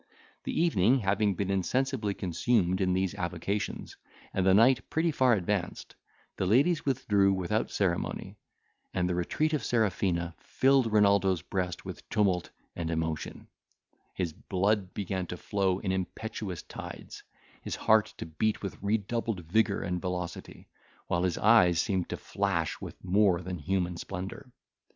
The 0.45 0.59
evening 0.59 0.97
having 1.01 1.35
been 1.35 1.51
insensibly 1.51 2.15
consumed 2.15 2.81
in 2.81 2.93
these 2.93 3.13
avocations, 3.13 3.97
and 4.33 4.43
the 4.43 4.53
night 4.55 4.89
pretty 4.89 5.11
far 5.11 5.33
advanced, 5.33 5.93
the 6.37 6.47
ladies 6.47 6.83
withdrew 6.87 7.31
without 7.33 7.69
ceremony; 7.69 8.35
and 8.95 9.07
the 9.07 9.13
retreat 9.13 9.53
of 9.53 9.63
Serafina 9.63 10.33
filled 10.39 10.91
Renaldo's 10.91 11.43
breast 11.43 11.85
with 11.85 12.09
tumult 12.09 12.49
and 12.75 12.89
emotion; 12.89 13.47
his 14.15 14.33
blood 14.33 14.91
began 14.95 15.27
to 15.27 15.37
flow 15.37 15.77
in 15.77 15.91
impetuous 15.91 16.63
tides, 16.63 17.21
his 17.61 17.75
heart 17.75 18.11
to 18.17 18.25
beat 18.25 18.63
with 18.63 18.81
redoubled 18.81 19.41
vigour 19.45 19.81
and 19.83 20.01
velocity, 20.01 20.67
while 21.09 21.21
his 21.21 21.37
eyes 21.37 21.79
seemed 21.79 22.09
to 22.09 22.17
flash 22.17 22.81
with 22.81 22.95
more 23.05 23.39
than 23.43 23.59
human 23.59 23.95
splendour. 23.97 24.51